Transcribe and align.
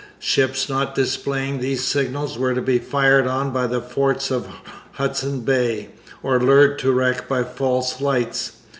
Ships 0.17 0.67
not 0.67 0.95
displaying 0.95 1.59
these 1.59 1.83
signals 1.83 2.35
were 2.35 2.55
to 2.55 2.61
be 2.63 2.79
fired 2.79 3.27
on 3.27 3.51
by 3.51 3.67
the 3.67 3.79
forts 3.81 4.31
of 4.31 4.47
Hudson 4.93 5.41
Bay 5.41 5.89
or 6.23 6.39
lured 6.39 6.79
to 6.79 6.91
wreck 6.91 7.27
by 7.27 7.43
false 7.43 8.01
lights. 8.01 8.53